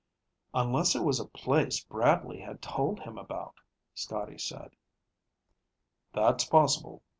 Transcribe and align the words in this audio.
"Unless 0.55 0.95
it 0.95 1.03
was 1.03 1.19
a 1.19 1.27
place 1.27 1.83
Bradley 1.83 2.39
had 2.39 2.59
told 2.59 2.99
him 3.01 3.19
about," 3.19 3.59
Scotty 3.93 4.39
said. 4.39 4.75
"That's 6.11 6.43
possible. 6.43 7.03